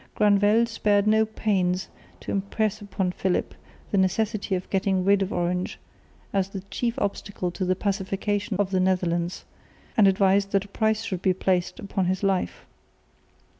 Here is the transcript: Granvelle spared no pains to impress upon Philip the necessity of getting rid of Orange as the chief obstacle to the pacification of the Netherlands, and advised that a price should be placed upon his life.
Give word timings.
Granvelle 0.15 0.65
spared 0.65 1.05
no 1.05 1.27
pains 1.27 1.87
to 2.21 2.31
impress 2.31 2.81
upon 2.81 3.11
Philip 3.11 3.53
the 3.91 3.99
necessity 3.99 4.55
of 4.55 4.67
getting 4.71 5.05
rid 5.05 5.21
of 5.21 5.31
Orange 5.31 5.77
as 6.33 6.49
the 6.49 6.61
chief 6.71 6.97
obstacle 6.97 7.51
to 7.51 7.63
the 7.65 7.75
pacification 7.75 8.57
of 8.57 8.71
the 8.71 8.79
Netherlands, 8.79 9.45
and 9.95 10.07
advised 10.07 10.53
that 10.53 10.65
a 10.65 10.69
price 10.69 11.03
should 11.03 11.21
be 11.21 11.33
placed 11.35 11.77
upon 11.79 12.05
his 12.05 12.23
life. 12.23 12.65